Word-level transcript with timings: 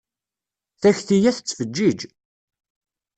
Takti-ya 0.81 1.31
tettfeǧǧiǧ! 1.37 1.99